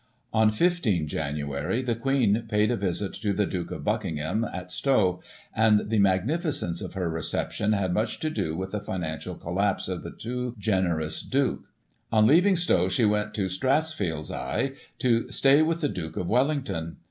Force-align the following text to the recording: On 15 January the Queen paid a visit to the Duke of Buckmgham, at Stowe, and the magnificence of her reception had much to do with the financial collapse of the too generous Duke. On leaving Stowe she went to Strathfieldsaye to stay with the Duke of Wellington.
On 0.33 0.49
15 0.49 1.07
January 1.07 1.83
the 1.83 1.93
Queen 1.93 2.45
paid 2.49 2.71
a 2.71 2.75
visit 2.75 3.13
to 3.13 3.33
the 3.33 3.45
Duke 3.45 3.69
of 3.69 3.83
Buckmgham, 3.83 4.49
at 4.51 4.71
Stowe, 4.71 5.21
and 5.55 5.91
the 5.91 5.99
magnificence 5.99 6.81
of 6.81 6.93
her 6.95 7.07
reception 7.07 7.73
had 7.73 7.93
much 7.93 8.19
to 8.21 8.31
do 8.31 8.55
with 8.55 8.71
the 8.71 8.79
financial 8.79 9.35
collapse 9.35 9.87
of 9.87 10.01
the 10.01 10.09
too 10.09 10.55
generous 10.57 11.21
Duke. 11.21 11.65
On 12.11 12.25
leaving 12.25 12.55
Stowe 12.55 12.89
she 12.89 13.05
went 13.05 13.35
to 13.35 13.45
Strathfieldsaye 13.47 14.75
to 14.97 15.31
stay 15.31 15.61
with 15.61 15.81
the 15.81 15.87
Duke 15.89 16.17
of 16.17 16.27
Wellington. 16.27 16.97